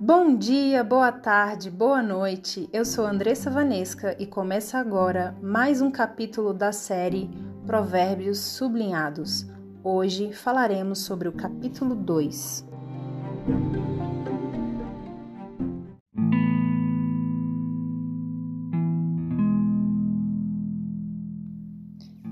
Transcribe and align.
Bom 0.00 0.36
dia, 0.36 0.82
boa 0.82 1.12
tarde, 1.12 1.70
boa 1.70 2.02
noite. 2.02 2.68
Eu 2.72 2.84
sou 2.84 3.06
Andressa 3.06 3.48
Vanesca 3.48 4.16
e 4.18 4.26
começa 4.26 4.76
agora 4.76 5.36
mais 5.40 5.80
um 5.80 5.88
capítulo 5.88 6.52
da 6.52 6.72
série 6.72 7.30
Provérbios 7.64 8.38
Sublinhados. 8.38 9.46
Hoje 9.84 10.32
falaremos 10.32 10.98
sobre 10.98 11.28
o 11.28 11.32
capítulo 11.32 11.94
2. 11.94 12.66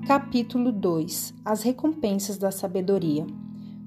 Capítulo 0.09 0.73
2 0.73 1.34
As 1.45 1.62
recompensas 1.62 2.37
da 2.37 2.51
sabedoria. 2.51 3.24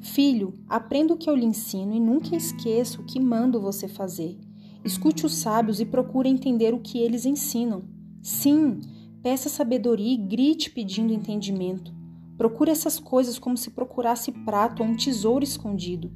Filho, 0.05 0.54
aprenda 0.69 1.15
o 1.15 1.18
que 1.18 1.27
eu 1.27 1.36
lhe 1.36 1.47
ensino 1.47 1.91
e 1.91 2.00
nunca 2.00 2.36
esqueça 2.36 3.01
o 3.01 3.04
que 3.04 3.19
mando 3.19 3.59
você 3.59 3.87
fazer. 3.87 4.37
Escute 4.83 5.25
os 5.25 5.33
sábios 5.33 5.79
e 5.79 5.86
procure 5.86 6.29
entender 6.29 6.75
o 6.75 6.79
que 6.79 7.00
eles 7.00 7.25
ensinam. 7.25 7.83
Sim, 8.21 8.82
peça 9.23 9.49
sabedoria 9.49 10.13
e 10.13 10.18
grite 10.18 10.69
pedindo 10.69 11.11
entendimento. 11.11 11.91
Procure 12.37 12.69
essas 12.69 12.99
coisas 12.99 13.39
como 13.39 13.57
se 13.57 13.71
procurasse 13.71 14.32
prato 14.32 14.83
ou 14.83 14.89
um 14.89 14.96
tesouro 14.96 15.43
escondido. 15.43 16.11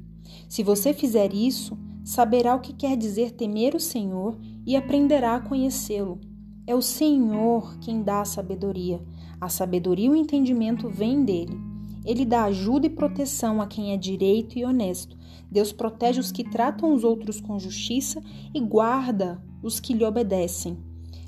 Se 0.48 0.62
você 0.62 0.94
fizer 0.94 1.34
isso, 1.34 1.76
saberá 2.04 2.54
o 2.54 2.60
que 2.60 2.72
quer 2.72 2.96
dizer 2.96 3.32
temer 3.32 3.74
o 3.74 3.80
Senhor 3.80 4.38
e 4.64 4.76
aprenderá 4.76 5.34
a 5.34 5.40
conhecê-lo. 5.40 6.20
É 6.64 6.76
o 6.76 6.80
Senhor 6.80 7.76
quem 7.80 8.04
dá 8.04 8.20
a 8.20 8.24
sabedoria. 8.24 9.04
A 9.40 9.48
sabedoria 9.48 10.06
e 10.06 10.10
o 10.10 10.16
entendimento 10.16 10.88
vêm 10.88 11.24
dele. 11.24 11.69
Ele 12.04 12.24
dá 12.24 12.44
ajuda 12.44 12.86
e 12.86 12.90
proteção 12.90 13.60
a 13.60 13.66
quem 13.66 13.92
é 13.92 13.96
direito 13.96 14.58
e 14.58 14.64
honesto. 14.64 15.16
Deus 15.50 15.72
protege 15.72 16.20
os 16.20 16.32
que 16.32 16.44
tratam 16.44 16.94
os 16.94 17.04
outros 17.04 17.40
com 17.40 17.58
justiça 17.58 18.22
e 18.54 18.60
guarda 18.60 19.42
os 19.62 19.80
que 19.80 19.92
lhe 19.92 20.04
obedecem. 20.04 20.78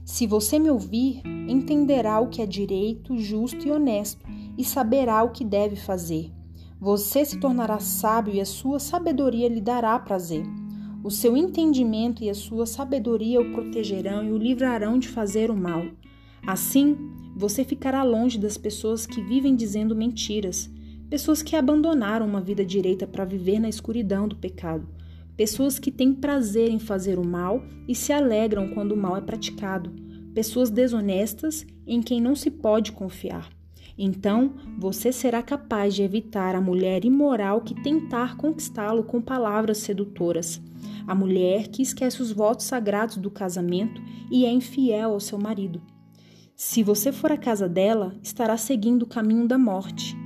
Se 0.05 0.27
você 0.27 0.59
me 0.59 0.71
ouvir, 0.71 1.23
entenderá 1.49 2.21
o 2.21 2.29
que 2.29 2.43
é 2.43 2.47
direito, 2.47 3.17
justo 3.19 3.67
e 3.67 3.71
honesto 3.71 4.25
e 4.59 4.65
saberá 4.65 5.23
o 5.23 5.31
que 5.31 5.45
deve 5.45 5.77
fazer. 5.77 6.33
Você 6.81 7.25
se 7.25 7.39
tornará 7.39 7.79
sábio 7.79 8.35
e 8.35 8.41
a 8.41 8.45
sua 8.45 8.81
sabedoria 8.81 9.49
lhe 9.49 9.61
dará 9.61 9.97
prazer. 9.99 10.45
O 11.05 11.11
seu 11.11 11.37
entendimento 11.37 12.23
e 12.23 12.31
a 12.31 12.35
sua 12.35 12.67
sabedoria 12.67 13.41
o 13.41 13.53
protegerão 13.53 14.25
e 14.25 14.33
o 14.33 14.37
livrarão 14.37 14.99
de 14.99 15.09
fazer 15.09 15.51
o 15.51 15.57
mal. 15.57 15.85
Assim, 16.47 16.97
você 17.43 17.65
ficará 17.65 18.05
longe 18.05 18.39
das 18.39 18.57
pessoas 18.57 19.05
que 19.05 19.21
vivem 19.21 19.57
dizendo 19.57 19.97
mentiras, 19.97 20.71
pessoas 21.11 21.43
que 21.43 21.57
abandonaram 21.57 22.25
uma 22.25 22.41
vida 22.41 22.65
direita 22.65 23.05
para 23.05 23.25
viver 23.25 23.59
na 23.59 23.69
escuridão 23.69 24.29
do 24.29 24.37
pecado, 24.37 24.89
pessoas 25.37 25.77
que 25.77 25.91
têm 25.91 26.15
prazer 26.15 26.71
em 26.71 26.79
fazer 26.79 27.19
o 27.19 27.27
mal 27.27 27.61
e 27.89 27.97
se 27.97 28.13
alegram 28.13 28.69
quando 28.69 28.93
o 28.93 28.97
mal 28.97 29.17
é 29.17 29.21
praticado, 29.21 29.91
pessoas 30.33 30.71
desonestas 30.71 31.67
em 31.85 32.01
quem 32.01 32.21
não 32.21 32.37
se 32.37 32.49
pode 32.49 32.93
confiar. 32.93 33.51
Então, 33.99 34.55
você 34.79 35.11
será 35.11 35.43
capaz 35.43 35.97
de 35.97 36.05
evitar 36.05 36.55
a 36.55 36.61
mulher 36.61 37.05
imoral 37.05 37.63
que 37.63 37.75
tentar 37.83 38.37
conquistá-lo 38.37 39.03
com 39.03 39.21
palavras 39.21 39.79
sedutoras, 39.79 40.63
a 41.09 41.13
mulher 41.13 41.67
que 41.67 41.83
esquece 41.83 42.23
os 42.23 42.31
votos 42.31 42.67
sagrados 42.67 43.17
do 43.17 43.33
casamento 43.33 44.01
e 44.31 44.47
é 44.47 44.53
infiel 44.53 45.11
ao 45.11 45.19
seu 45.19 45.39
marido. 45.39 45.83
Se 46.55 46.83
você 46.83 47.11
for 47.11 47.33
à 47.33 47.37
casa 47.37 47.69
dela, 47.69 48.15
estará 48.23 48.57
seguindo 48.57 49.03
o 49.03 49.09
caminho 49.09 49.49
da 49.49 49.59
morte. 49.59 50.17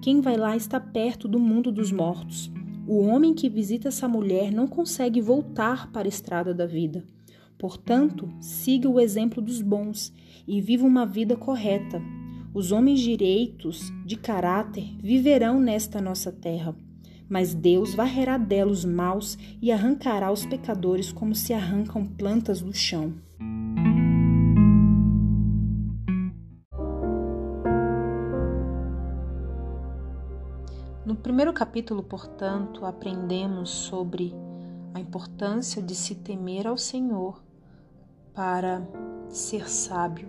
Quem 0.00 0.20
vai 0.20 0.36
lá 0.36 0.56
está 0.56 0.80
perto 0.80 1.28
do 1.28 1.38
mundo 1.38 1.70
dos 1.70 1.92
mortos. 1.92 2.50
O 2.86 3.02
homem 3.02 3.34
que 3.34 3.48
visita 3.48 3.88
essa 3.88 4.08
mulher 4.08 4.50
não 4.50 4.66
consegue 4.66 5.20
voltar 5.20 5.90
para 5.92 6.06
a 6.06 6.08
estrada 6.08 6.54
da 6.54 6.66
vida. 6.66 7.04
Portanto, 7.58 8.28
siga 8.40 8.88
o 8.88 8.98
exemplo 8.98 9.42
dos 9.42 9.60
bons 9.60 10.12
e 10.46 10.60
viva 10.60 10.86
uma 10.86 11.06
vida 11.06 11.36
correta. 11.36 12.02
Os 12.54 12.72
homens 12.72 13.00
direitos, 13.00 13.92
de 14.04 14.16
caráter, 14.16 14.96
viverão 15.00 15.60
nesta 15.60 16.00
nossa 16.00 16.32
terra. 16.32 16.76
Mas 17.28 17.54
Deus 17.54 17.94
varrerá 17.94 18.36
dela 18.36 18.70
os 18.70 18.84
maus 18.84 19.38
e 19.60 19.70
arrancará 19.70 20.30
os 20.32 20.44
pecadores 20.44 21.12
como 21.12 21.34
se 21.34 21.52
arrancam 21.52 22.04
plantas 22.04 22.60
do 22.60 22.72
chão. 22.72 23.14
Primeiro 31.22 31.52
capítulo, 31.52 32.02
portanto, 32.02 32.84
aprendemos 32.84 33.70
sobre 33.70 34.34
a 34.92 34.98
importância 34.98 35.80
de 35.80 35.94
se 35.94 36.16
temer 36.16 36.66
ao 36.66 36.76
Senhor 36.76 37.40
para 38.34 38.82
ser 39.28 39.70
sábio. 39.70 40.28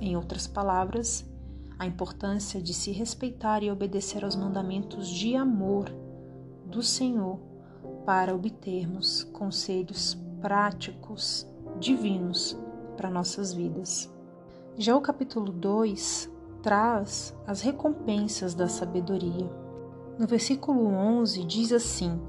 Em 0.00 0.16
outras 0.16 0.46
palavras, 0.46 1.30
a 1.78 1.86
importância 1.86 2.62
de 2.62 2.72
se 2.72 2.92
respeitar 2.92 3.62
e 3.62 3.70
obedecer 3.70 4.24
aos 4.24 4.34
mandamentos 4.34 5.06
de 5.06 5.36
amor 5.36 5.92
do 6.64 6.82
Senhor 6.82 7.38
para 8.06 8.34
obtermos 8.34 9.24
conselhos 9.24 10.16
práticos 10.40 11.46
divinos 11.78 12.58
para 12.96 13.10
nossas 13.10 13.52
vidas. 13.52 14.10
Já 14.78 14.96
o 14.96 15.00
capítulo 15.02 15.52
2 15.52 16.30
traz 16.62 17.36
as 17.46 17.60
recompensas 17.60 18.54
da 18.54 18.66
sabedoria. 18.66 19.61
No 20.18 20.26
versículo 20.26 20.86
11 20.88 21.42
diz 21.44 21.72
assim: 21.72 22.20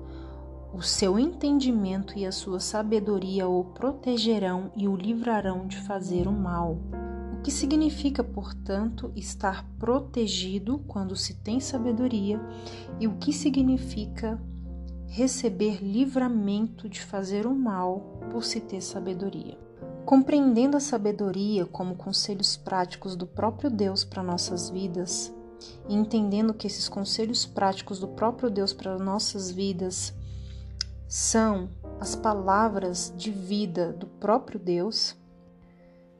O 0.74 0.82
seu 0.82 1.20
entendimento 1.20 2.18
e 2.18 2.26
a 2.26 2.32
sua 2.32 2.60
sabedoria 2.60 3.48
o 3.48 3.66
protegerão 3.66 4.72
e 4.76 4.88
o 4.88 4.96
livrarão 4.96 5.68
de 5.68 5.78
fazer 5.78 6.28
o 6.28 6.32
mal. 6.32 6.78
O 7.34 7.42
que 7.44 7.52
significa, 7.52 8.24
portanto, 8.24 9.12
estar 9.16 9.68
protegido 9.78 10.80
quando 10.88 11.16
se 11.16 11.34
tem 11.36 11.60
sabedoria 11.60 12.40
e 13.00 13.08
o 13.08 13.18
que 13.18 13.34
significa 13.34 14.42
receber 15.08 15.84
livramento 15.84 16.88
de 16.88 17.02
fazer 17.02 17.46
o 17.46 17.54
mal 17.54 18.20
por 18.32 18.44
se 18.44 18.62
ter 18.62 18.82
sabedoria. 18.82 19.58
Compreendendo 20.06 20.76
a 20.76 20.80
sabedoria 20.80 21.66
como 21.66 21.96
conselhos 21.96 22.58
práticos 22.58 23.16
do 23.16 23.28
próprio 23.28 23.70
Deus 23.70 24.04
para 24.04 24.24
nossas 24.24 24.70
vidas, 24.70 25.34
e 25.88 25.96
entendendo 25.96 26.54
que 26.54 26.68
esses 26.68 26.88
conselhos 26.88 27.46
práticos 27.46 28.00
do 28.00 28.08
próprio 28.08 28.50
Deus 28.50 28.74
para 28.74 28.98
nossas 28.98 29.52
vidas 29.52 30.14
são 31.08 31.70
as 32.00 32.16
palavras 32.16 33.14
de 33.16 33.32
vida 33.32 33.94
do 33.94 34.08
próprio 34.08 34.60
Deus, 34.60 35.16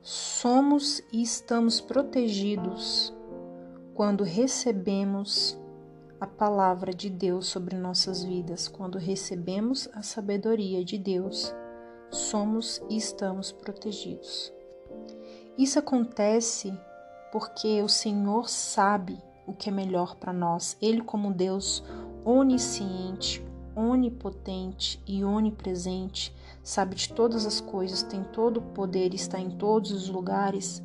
somos 0.02 1.02
e 1.12 1.22
estamos 1.22 1.82
protegidos 1.82 3.14
quando 3.94 4.24
recebemos 4.24 5.58
a 6.20 6.28
palavra 6.28 6.94
de 6.94 7.10
Deus 7.10 7.48
sobre 7.48 7.76
nossas 7.76 8.24
vidas, 8.24 8.68
quando 8.68 8.98
recebemos 8.98 9.90
a 9.94 10.02
sabedoria 10.02 10.84
de 10.84 10.98
Deus, 10.98 11.54
somos 12.10 12.82
e 12.90 12.96
estamos 12.96 13.52
protegidos. 13.52 14.54
Isso 15.58 15.80
acontece 15.80 16.74
porque 17.32 17.82
o 17.82 17.90
Senhor 17.90 18.48
sabe 18.48 19.22
o 19.46 19.54
que 19.54 19.70
é 19.70 19.72
melhor 19.72 20.16
para 20.16 20.34
nós. 20.34 20.78
Ele, 20.82 21.02
como 21.02 21.34
Deus 21.34 21.84
onisciente, 22.26 23.46
onipotente 23.76 25.02
e 25.06 25.24
onipresente, 25.24 26.36
sabe 26.64 26.96
de 26.96 27.12
todas 27.12 27.46
as 27.46 27.60
coisas, 27.60 28.04
tem 28.04 28.24
todo 28.24 28.58
o 28.58 28.62
poder, 28.62 29.14
está 29.14 29.40
em 29.40 29.50
todos 29.52 29.92
os 29.92 30.10
lugares. 30.10 30.82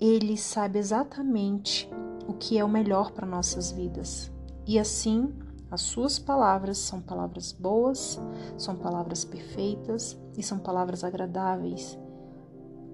Ele 0.00 0.36
sabe 0.36 0.78
exatamente 0.78 1.88
o 2.26 2.34
que 2.34 2.58
é 2.58 2.64
o 2.64 2.68
melhor 2.68 3.12
para 3.12 3.26
nossas 3.26 3.70
vidas. 3.70 4.32
E 4.66 4.78
assim, 4.78 5.32
as 5.70 5.82
suas 5.82 6.18
palavras 6.18 6.78
são 6.78 7.00
palavras 7.00 7.52
boas, 7.52 8.20
são 8.56 8.76
palavras 8.76 9.24
perfeitas 9.24 10.18
e 10.36 10.42
são 10.42 10.58
palavras 10.58 11.04
agradáveis 11.04 11.98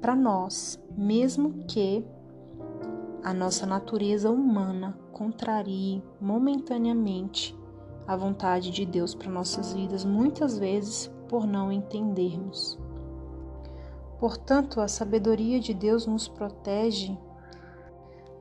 para 0.01 0.17
nós, 0.17 0.81
mesmo 0.97 1.65
que 1.67 2.05
a 3.23 3.35
nossa 3.35 3.67
natureza 3.67 4.31
humana 4.31 4.99
contrarie 5.13 6.03
momentaneamente 6.21 7.57
a 8.07 8.17
vontade 8.17 8.71
de 8.71 8.87
Deus 8.87 9.15
para 9.15 9.31
nossas 9.31 9.73
vidas, 9.73 10.05
muitas 10.05 10.59
vezes 10.59 11.11
por 11.29 11.47
não 11.47 11.71
entendermos. 11.71 12.79
Portanto, 14.19 14.81
a 14.81 14.89
sabedoria 14.89 15.61
de 15.61 15.73
Deus 15.73 16.07
nos 16.07 16.29
protege 16.29 17.17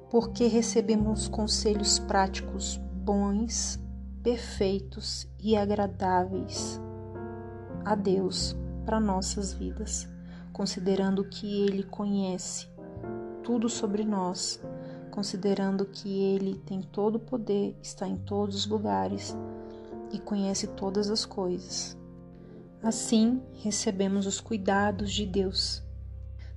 porque 0.09 0.47
recebemos 0.47 1.27
conselhos 1.27 1.99
práticos 1.99 2.77
bons, 2.77 3.79
perfeitos 4.23 5.27
e 5.39 5.55
agradáveis 5.55 6.81
a 7.85 7.95
Deus 7.95 8.55
para 8.85 8.99
nossas 8.99 9.53
vidas, 9.53 10.09
considerando 10.51 11.23
que 11.25 11.63
Ele 11.63 11.83
conhece 11.83 12.67
tudo 13.50 13.68
sobre 13.68 14.04
nós, 14.04 14.62
considerando 15.10 15.84
que 15.84 16.22
Ele 16.22 16.54
tem 16.68 16.84
todo 16.84 17.16
o 17.16 17.19
poder, 17.19 17.75
está 17.81 18.07
em 18.07 18.16
todos 18.16 18.56
os 18.56 18.68
lugares 18.68 19.36
e 20.12 20.19
conhece 20.19 20.68
todas 20.68 21.10
as 21.10 21.25
coisas. 21.25 21.98
Assim, 22.84 23.42
recebemos 23.56 24.28
os 24.28 24.40
cuidados 24.40 25.12
de 25.12 25.25
Deus. 25.25 25.84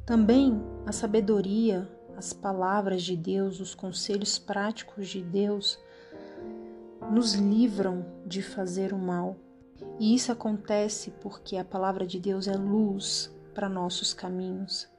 Também 0.05 0.63
a 0.85 0.93
sabedoria, 0.93 1.91
as 2.15 2.35
palavras 2.35 3.03
de 3.03 3.17
Deus, 3.17 3.59
os 3.59 3.75
conselhos 3.75 4.39
práticos 4.39 5.09
de 5.09 5.23
Deus 5.23 5.79
nos 7.11 7.33
livram 7.33 8.05
de 8.27 8.43
fazer 8.43 8.93
o 8.93 8.99
mal. 8.99 9.39
E 9.99 10.15
isso 10.15 10.31
acontece 10.31 11.11
porque 11.23 11.57
a 11.57 11.65
palavra 11.65 12.07
de 12.07 12.21
Deus 12.21 12.47
é 12.47 12.55
luz 12.55 13.35
para 13.55 13.67
nossos 13.67 14.13
caminhos, 14.13 14.92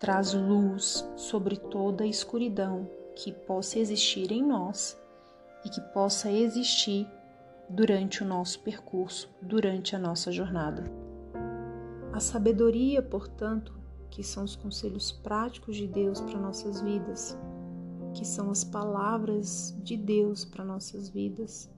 traz 0.00 0.32
luz 0.32 1.06
sobre 1.14 1.58
toda 1.58 2.04
a 2.04 2.06
escuridão 2.06 2.88
que 3.14 3.30
possa 3.30 3.78
existir 3.78 4.32
em 4.32 4.42
nós 4.42 4.98
e 5.62 5.68
que 5.68 5.80
possa 5.92 6.32
existir 6.32 7.06
durante 7.68 8.24
o 8.24 8.26
nosso 8.26 8.60
percurso, 8.60 9.28
durante 9.42 9.94
a 9.94 9.98
nossa 9.98 10.32
jornada. 10.32 10.84
A 12.14 12.18
sabedoria, 12.18 13.02
portanto, 13.02 13.78
que 14.10 14.22
são 14.22 14.42
os 14.42 14.56
conselhos 14.56 15.12
práticos 15.12 15.76
de 15.76 15.86
Deus 15.86 16.18
para 16.22 16.40
nossas 16.40 16.80
vidas, 16.80 17.38
que 18.14 18.26
são 18.26 18.50
as 18.50 18.64
palavras 18.64 19.76
de 19.84 19.98
Deus 19.98 20.46
para 20.46 20.64
nossas 20.64 21.10
vidas. 21.10 21.70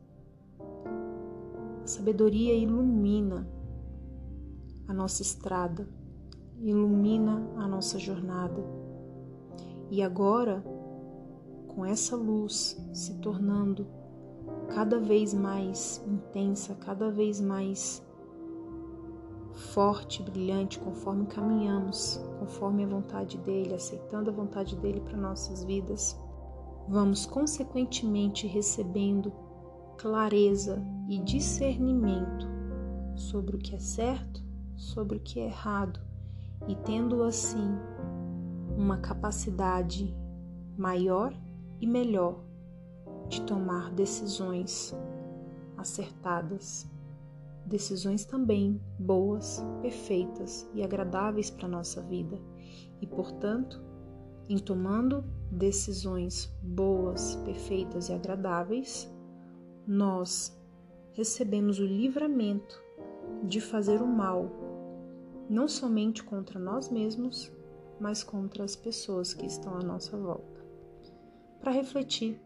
A 1.83 1.87
sabedoria 1.89 2.55
ilumina 2.55 3.47
a 4.87 4.95
nossa 4.95 5.23
estrada, 5.23 5.89
ilumina 6.63 7.12
nossa 7.83 7.99
jornada. 7.99 8.65
E 9.91 10.01
agora, 10.03 10.65
com 11.67 11.85
essa 11.85 12.15
luz 12.15 12.81
se 12.93 13.15
tornando 13.15 13.89
cada 14.69 15.01
vez 15.01 15.35
mais 15.35 16.01
intensa, 16.07 16.77
cada 16.77 17.11
vez 17.11 17.41
mais 17.41 18.01
forte, 19.75 20.23
brilhante, 20.23 20.79
conforme 20.79 21.27
caminhamos, 21.27 22.21
conforme 22.39 22.85
a 22.85 22.87
vontade 22.87 23.37
dele, 23.39 23.75
aceitando 23.75 24.31
a 24.31 24.33
vontade 24.33 24.77
dele 24.77 25.01
para 25.01 25.17
nossas 25.17 25.65
vidas, 25.65 26.17
vamos 26.89 27.27
consequentemente 27.27 28.47
recebendo 28.47 29.33
clareza 29.99 30.81
e 31.09 31.19
discernimento 31.19 32.47
sobre 33.17 33.57
o 33.57 33.59
que 33.59 33.75
é 33.75 33.81
certo, 33.81 34.41
sobre 34.77 35.19
o 35.19 35.21
que 35.21 35.41
é 35.41 35.47
errado, 35.47 36.12
e 36.69 36.75
tendo 36.77 37.23
assim 37.23 37.77
uma 38.77 38.99
capacidade 38.99 40.15
maior 40.77 41.35
e 41.81 41.87
melhor 41.87 42.41
de 43.29 43.43
tomar 43.43 43.91
decisões 43.93 44.95
acertadas, 45.77 46.89
decisões 47.67 48.25
também 48.25 48.81
boas, 48.99 49.65
perfeitas 49.81 50.69
e 50.75 50.83
agradáveis 50.83 51.51
para 51.51 51.69
nossa 51.69 52.03
vida. 52.03 52.39
E, 53.01 53.07
portanto, 53.07 53.83
em 54.49 54.59
tomando 54.59 55.25
decisões 55.51 56.47
boas, 56.63 57.37
perfeitas 57.37 58.09
e 58.09 58.13
agradáveis, 58.13 59.13
nós 59.87 60.57
recebemos 61.13 61.79
o 61.79 61.85
livramento 61.85 62.81
de 63.45 63.61
fazer 63.61 64.01
o 64.01 64.07
mal, 64.07 64.51
não 65.53 65.69
somente 65.69 66.25
contra 66.25 66.59
nós 66.59 66.89
mesmos, 66.89 67.53
mas 68.01 68.25
contra 68.25 68.65
as 68.65 68.75
pessoas 68.75 69.35
que 69.35 69.45
estão 69.45 69.75
à 69.75 69.83
nossa 69.83 70.17
volta 70.17 70.65
para 71.61 71.71
refletir. 71.71 72.41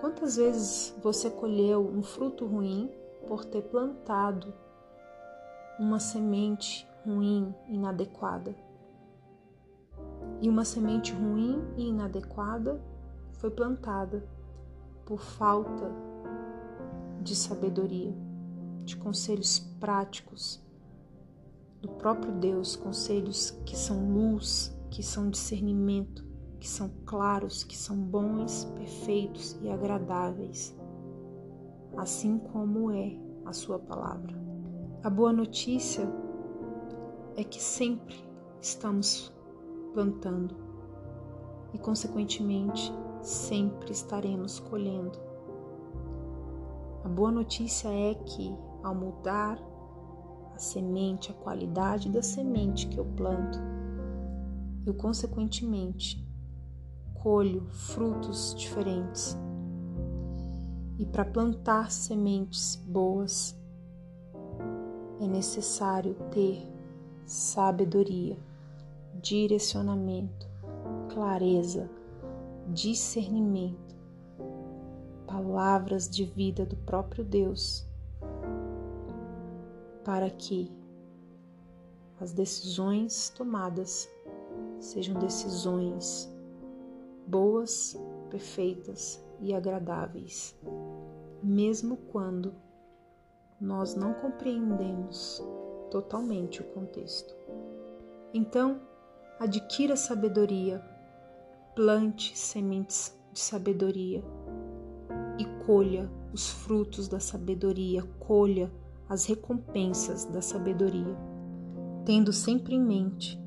Quantas 0.00 0.36
vezes 0.36 0.94
você 1.02 1.28
colheu 1.28 1.84
um 1.84 2.00
fruto 2.00 2.46
ruim 2.46 2.88
por 3.26 3.44
ter 3.44 3.62
plantado 3.62 4.54
uma 5.80 5.98
semente 5.98 6.88
ruim, 7.04 7.52
inadequada? 7.68 8.54
E 10.40 10.48
uma 10.48 10.64
semente 10.64 11.12
ruim 11.12 11.60
e 11.76 11.88
inadequada 11.88 12.80
foi 13.32 13.50
plantada 13.50 14.24
por 15.04 15.20
falta 15.20 15.90
de 17.20 17.34
sabedoria, 17.34 18.14
de 18.84 18.96
conselhos 18.96 19.58
práticos 19.80 20.63
do 21.84 21.90
próprio 21.90 22.32
Deus, 22.32 22.76
conselhos 22.76 23.50
que 23.66 23.76
são 23.76 24.10
luz, 24.10 24.74
que 24.90 25.02
são 25.02 25.28
discernimento, 25.28 26.24
que 26.58 26.66
são 26.66 26.90
claros, 27.04 27.62
que 27.62 27.76
são 27.76 27.94
bons, 27.94 28.64
perfeitos 28.74 29.58
e 29.60 29.68
agradáveis, 29.68 30.74
assim 31.98 32.38
como 32.38 32.90
é 32.90 33.18
a 33.44 33.52
Sua 33.52 33.78
palavra. 33.78 34.34
A 35.02 35.10
boa 35.10 35.30
notícia 35.30 36.10
é 37.36 37.44
que 37.44 37.62
sempre 37.62 38.16
estamos 38.62 39.30
plantando 39.92 40.56
e, 41.74 41.78
consequentemente, 41.78 42.90
sempre 43.20 43.92
estaremos 43.92 44.58
colhendo. 44.58 45.18
A 47.04 47.08
boa 47.10 47.30
notícia 47.30 47.88
é 47.88 48.14
que, 48.14 48.56
ao 48.82 48.94
mudar 48.94 49.58
a 50.54 50.58
semente, 50.58 51.30
a 51.30 51.34
qualidade 51.34 52.08
da 52.08 52.22
semente 52.22 52.86
que 52.86 52.98
eu 52.98 53.04
planto, 53.04 53.58
eu, 54.86 54.94
consequentemente, 54.94 56.24
colho 57.14 57.66
frutos 57.70 58.54
diferentes. 58.54 59.36
E 60.98 61.06
para 61.06 61.24
plantar 61.24 61.90
sementes 61.90 62.76
boas 62.86 63.58
é 65.20 65.26
necessário 65.26 66.14
ter 66.30 66.62
sabedoria, 67.24 68.38
direcionamento, 69.20 70.46
clareza, 71.08 71.90
discernimento, 72.68 73.96
palavras 75.26 76.08
de 76.08 76.24
vida 76.24 76.66
do 76.66 76.76
próprio 76.76 77.24
Deus, 77.24 77.88
para 80.04 80.28
que 80.30 80.70
as 82.20 82.32
decisões 82.32 83.30
tomadas 83.30 84.08
sejam 84.78 85.14
decisões 85.18 86.30
boas, 87.26 87.98
perfeitas 88.30 89.24
e 89.40 89.54
agradáveis, 89.54 90.56
mesmo 91.42 91.96
quando 91.96 92.54
nós 93.60 93.94
não 93.94 94.12
compreendemos 94.14 95.42
totalmente 95.90 96.60
o 96.60 96.64
contexto. 96.64 97.34
Então, 98.32 98.80
adquira 99.38 99.96
sabedoria, 99.96 100.84
plante 101.74 102.36
sementes 102.36 103.18
de 103.32 103.40
sabedoria 103.40 104.22
e 105.38 105.44
colha 105.64 106.10
os 106.32 106.50
frutos 106.50 107.08
da 107.08 107.20
sabedoria, 107.20 108.02
colha 108.18 108.70
as 109.08 109.26
recompensas 109.26 110.24
da 110.24 110.40
sabedoria, 110.40 111.16
tendo 112.04 112.32
sempre 112.32 112.74
em 112.74 112.80
mente 112.80 113.40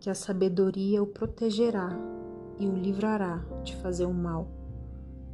que 0.00 0.10
a 0.10 0.14
sabedoria 0.14 1.02
o 1.02 1.06
protegerá 1.06 1.90
e 2.58 2.66
o 2.66 2.74
livrará 2.74 3.44
de 3.64 3.76
fazer 3.76 4.06
o 4.06 4.14
mal, 4.14 4.48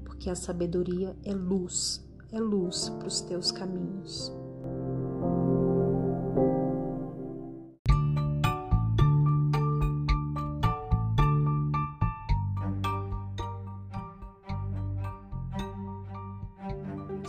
porque 0.05 0.31
a 0.31 0.35
sabedoria 0.35 1.17
é 1.25 1.35
luz, 1.35 2.05
é 2.33 2.41
luz 2.41 2.89
para 2.89 3.09
os 3.09 3.21
teus 3.21 3.53
caminhos. 3.53 4.33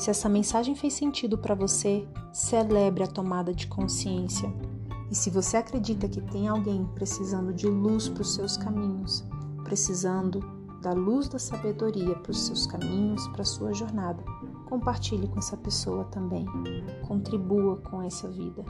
Se 0.03 0.09
essa 0.09 0.27
mensagem 0.27 0.75
fez 0.75 0.95
sentido 0.95 1.37
para 1.37 1.55
você, 1.55 2.05
celebre 2.33 3.05
a 3.05 3.07
tomada 3.07 3.53
de 3.53 3.67
consciência. 3.67 4.53
E 5.09 5.15
se 5.15 5.29
você 5.29 5.55
acredita 5.55 6.09
que 6.09 6.19
tem 6.19 6.45
alguém 6.45 6.85
precisando 6.93 7.53
de 7.53 7.67
luz 7.67 8.09
para 8.09 8.21
os 8.21 8.33
seus 8.33 8.57
caminhos, 8.57 9.23
precisando 9.63 10.41
da 10.81 10.91
luz 10.91 11.29
da 11.29 11.39
sabedoria 11.39 12.15
para 12.15 12.31
os 12.31 12.47
seus 12.47 12.67
caminhos, 12.67 13.25
para 13.29 13.43
a 13.43 13.45
sua 13.45 13.71
jornada. 13.71 14.21
Compartilhe 14.65 15.25
com 15.29 15.39
essa 15.39 15.55
pessoa 15.55 16.03
também. 16.03 16.45
Contribua 17.07 17.77
com 17.77 18.01
essa 18.01 18.27
vida. 18.27 18.65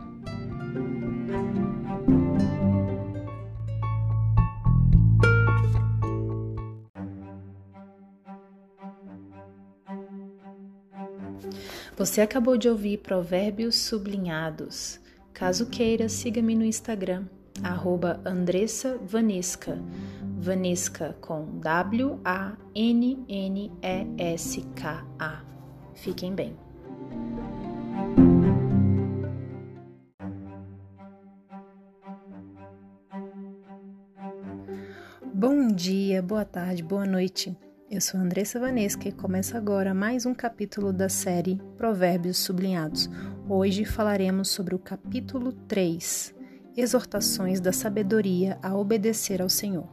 Você 12.13 12.21
acabou 12.21 12.55
de 12.57 12.69
ouvir 12.69 12.99
Provérbios 12.99 13.73
Sublinhados. 13.73 14.99
Caso 15.33 15.65
queira, 15.65 16.07
siga-me 16.07 16.53
no 16.53 16.63
Instagram, 16.63 17.25
arroba 17.63 18.21
Andressa 18.23 18.99
Vanesca. 19.03 19.81
Vanesca 20.37 21.17
com 21.19 21.59
W-A-N-N-E-S-K-A. 21.59 22.53
Fiquem 25.95 26.35
bem. 26.35 26.55
Bom 35.33 35.65
dia, 35.73 36.21
boa 36.21 36.45
tarde, 36.45 36.83
boa 36.83 37.07
noite. 37.07 37.57
Eu 37.93 38.01
sou 38.01 38.19
Andressa 38.19 38.59
Vanesca 38.59 39.07
e 39.07 39.11
começa 39.11 39.55
agora 39.55 39.93
mais 39.93 40.25
um 40.25 40.33
capítulo 40.33 40.91
da 40.91 41.07
série 41.07 41.61
Provérbios 41.77 42.39
Sublinhados. 42.39 43.07
Hoje 43.47 43.85
falaremos 43.85 44.49
sobre 44.49 44.73
o 44.73 44.79
capítulo 44.79 45.51
3, 45.67 46.33
Exortações 46.75 47.59
da 47.59 47.71
Sabedoria 47.71 48.57
a 48.63 48.75
obedecer 48.75 49.43
ao 49.43 49.47
Senhor. 49.47 49.87